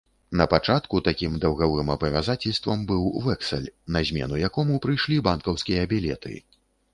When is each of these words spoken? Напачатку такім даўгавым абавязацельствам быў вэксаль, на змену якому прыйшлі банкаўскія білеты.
Напачатку 0.39 1.01
такім 1.07 1.35
даўгавым 1.43 1.91
абавязацельствам 1.95 2.79
быў 2.93 3.03
вэксаль, 3.27 3.69
на 3.97 4.03
змену 4.11 4.41
якому 4.47 4.81
прыйшлі 4.87 5.21
банкаўскія 5.29 5.87
білеты. 5.95 6.35